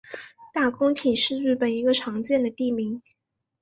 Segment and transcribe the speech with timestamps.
[0.51, 3.03] 大工町是一个日本的常见地名。